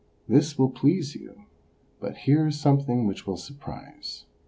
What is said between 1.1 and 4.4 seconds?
you, but here is something which will surprise.